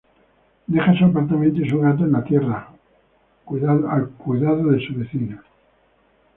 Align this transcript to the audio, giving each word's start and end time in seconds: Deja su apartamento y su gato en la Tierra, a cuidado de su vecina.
Deja 0.65 0.97
su 0.97 1.05
apartamento 1.05 1.61
y 1.61 1.69
su 1.69 1.79
gato 1.79 2.03
en 2.05 2.13
la 2.13 2.23
Tierra, 2.23 2.69
a 2.71 4.01
cuidado 4.17 4.71
de 4.71 4.83
su 4.83 4.95
vecina. 4.95 5.43